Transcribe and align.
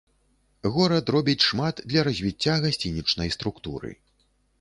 Горад 0.77 1.09
робіць 1.15 1.43
шмат 1.49 1.83
для 1.91 2.05
развіцця 2.07 2.55
гасцінічнай 2.63 3.29
структуры. 3.37 3.93